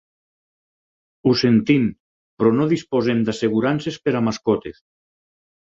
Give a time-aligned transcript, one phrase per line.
[1.27, 1.85] Ho sentim,
[2.39, 4.85] però no disposem d'assegurances per a mascotes.